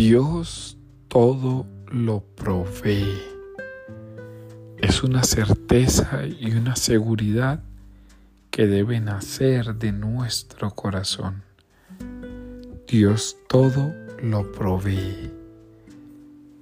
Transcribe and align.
Dios 0.00 0.78
todo 1.08 1.66
lo 1.88 2.20
provee. 2.34 3.20
Es 4.78 5.02
una 5.02 5.22
certeza 5.24 6.24
y 6.24 6.52
una 6.52 6.74
seguridad 6.74 7.62
que 8.50 8.66
debe 8.66 8.98
nacer 8.98 9.74
de 9.74 9.92
nuestro 9.92 10.70
corazón. 10.70 11.42
Dios 12.88 13.36
todo 13.46 13.94
lo 14.22 14.50
provee. 14.52 15.30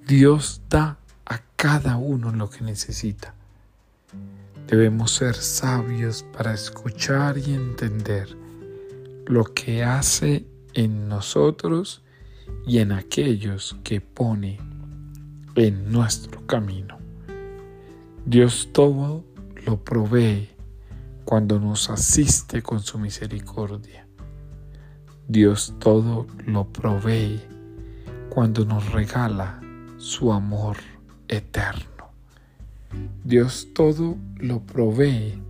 Dios 0.05 0.61
da 0.69 0.97
a 1.25 1.39
cada 1.55 1.95
uno 1.95 2.33
lo 2.33 2.49
que 2.49 2.65
necesita. 2.65 3.35
Debemos 4.67 5.11
ser 5.11 5.35
sabios 5.35 6.25
para 6.33 6.53
escuchar 6.53 7.37
y 7.37 7.53
entender 7.53 8.35
lo 9.27 9.45
que 9.45 9.85
hace 9.85 10.45
en 10.73 11.07
nosotros 11.07 12.03
y 12.65 12.79
en 12.79 12.91
aquellos 12.91 13.77
que 13.83 14.01
pone 14.01 14.59
en 15.55 15.91
nuestro 15.91 16.45
camino. 16.45 16.97
Dios 18.25 18.69
todo 18.71 19.25
lo 19.65 19.83
provee 19.83 20.49
cuando 21.25 21.59
nos 21.59 21.89
asiste 21.89 22.61
con 22.61 22.79
su 22.79 22.99
misericordia. 22.99 24.07
Dios 25.27 25.73
todo 25.79 26.27
lo 26.45 26.67
provee 26.67 27.41
cuando 28.29 28.65
nos 28.65 28.91
regala 28.91 29.61
su 29.97 30.31
amor 30.31 30.77
eterno. 31.27 32.11
Dios 33.23 33.67
todo 33.73 34.17
lo 34.37 34.61
provee 34.61 35.41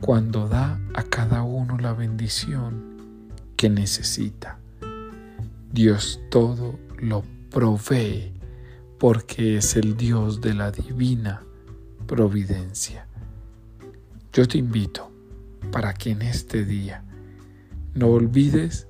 cuando 0.00 0.48
da 0.48 0.80
a 0.94 1.02
cada 1.02 1.42
uno 1.42 1.76
la 1.78 1.92
bendición 1.92 3.28
que 3.56 3.68
necesita. 3.68 4.58
Dios 5.72 6.20
todo 6.30 6.78
lo 6.98 7.22
provee 7.50 8.32
porque 8.98 9.56
es 9.58 9.76
el 9.76 9.96
Dios 9.96 10.40
de 10.40 10.54
la 10.54 10.72
divina 10.72 11.42
providencia. 12.06 13.06
Yo 14.32 14.46
te 14.48 14.58
invito 14.58 15.10
para 15.70 15.94
que 15.94 16.10
en 16.10 16.22
este 16.22 16.64
día 16.64 17.04
no 17.94 18.08
olvides 18.08 18.88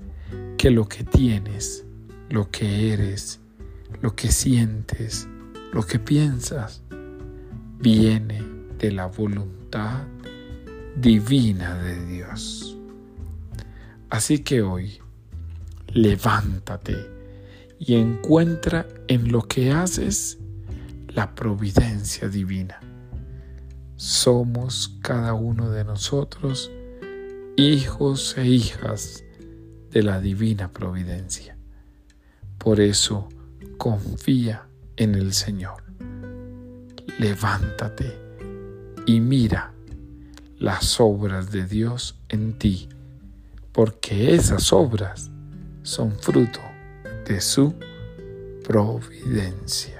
que 0.57 0.71
lo 0.71 0.89
que 0.89 1.05
tienes, 1.05 1.85
lo 2.31 2.51
que 2.51 2.93
eres, 2.93 3.41
lo 4.01 4.17
que 4.17 4.33
sientes, 4.33 5.29
lo 5.73 5.87
que 5.87 5.99
piensas, 5.99 6.83
viene 7.79 8.43
de 8.79 8.91
la 8.93 9.07
voluntad 9.07 10.05
divina 10.97 11.77
de 11.77 12.07
Dios. 12.07 12.77
Así 14.09 14.41
que 14.41 14.63
hoy, 14.63 15.01
levántate 15.93 16.97
y 17.79 17.95
encuentra 17.95 18.87
en 19.09 19.33
lo 19.33 19.43
que 19.43 19.71
haces 19.73 20.39
la 21.09 21.35
providencia 21.35 22.29
divina. 22.29 22.81
Somos 23.97 24.97
cada 25.03 25.35
uno 25.35 25.71
de 25.71 25.85
nosotros 25.85 26.71
hijos 27.57 28.37
e 28.39 28.47
hijas 28.47 29.25
de 29.91 30.03
la 30.03 30.21
divina 30.21 30.73
providencia. 30.73 31.57
Por 32.59 32.81
eso 32.81 33.29
confía 33.77 34.67
en 34.97 35.15
el 35.15 35.33
Señor. 35.33 35.83
Levántate 37.19 38.17
y 39.07 39.21
mira 39.21 39.73
las 40.59 41.01
obras 41.01 41.51
de 41.51 41.67
Dios 41.67 42.19
en 42.29 42.59
ti 42.59 42.89
porque 43.73 44.35
esas 44.35 44.73
obras 44.73 45.31
son 45.91 46.17
fruto 46.21 46.61
de 47.27 47.41
su 47.41 47.75
providencia. 48.63 50.00